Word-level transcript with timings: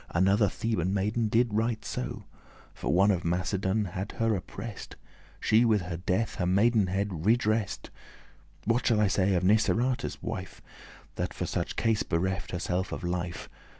Another 0.09 0.49
Theban 0.49 0.95
maiden 0.95 1.27
did 1.27 1.53
right 1.53 1.85
so; 1.85 2.23
For 2.73 2.91
one 2.91 3.11
of 3.11 3.23
Macedon 3.23 3.85
had 3.85 4.13
her 4.13 4.35
oppress'd, 4.35 4.95
She 5.39 5.63
with 5.63 5.81
her 5.83 5.97
death 5.97 6.37
her 6.37 6.47
maidenhead 6.47 7.23
redress'd.* 7.23 7.91
*vindicated 8.63 8.71
What 8.73 8.87
shall 8.87 8.99
I 8.99 9.05
say 9.07 9.35
of 9.35 9.43
Niceratus' 9.43 10.23
wife, 10.23 10.59
That 11.17 11.35
for 11.35 11.45
such 11.45 11.75
case 11.75 12.01
bereft 12.01 12.49
herself 12.49 12.89
her 12.89 12.97
life? 13.07 13.47